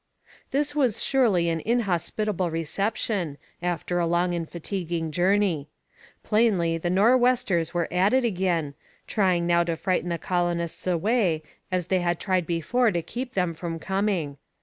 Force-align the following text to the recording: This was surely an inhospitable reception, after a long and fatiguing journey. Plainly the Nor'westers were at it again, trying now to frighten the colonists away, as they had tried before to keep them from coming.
This 0.49 0.73
was 0.75 1.03
surely 1.03 1.47
an 1.47 1.59
inhospitable 1.59 2.49
reception, 2.49 3.37
after 3.61 3.99
a 3.99 4.07
long 4.07 4.33
and 4.33 4.49
fatiguing 4.49 5.11
journey. 5.11 5.69
Plainly 6.23 6.79
the 6.79 6.89
Nor'westers 6.89 7.75
were 7.75 7.87
at 7.93 8.11
it 8.11 8.25
again, 8.25 8.73
trying 9.05 9.45
now 9.45 9.63
to 9.63 9.75
frighten 9.75 10.09
the 10.09 10.17
colonists 10.17 10.87
away, 10.87 11.43
as 11.71 11.85
they 11.85 11.99
had 11.99 12.19
tried 12.19 12.47
before 12.47 12.89
to 12.89 13.03
keep 13.03 13.35
them 13.35 13.53
from 13.53 13.77
coming. 13.77 14.37